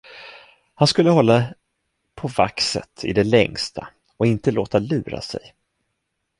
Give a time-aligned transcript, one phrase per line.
[0.75, 1.53] Han skulle hålla
[2.15, 5.55] på vaxet i det längsta och inte låta lura sig.